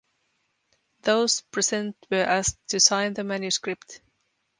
[1.03, 4.01] Those present were asked to sign the manuscript.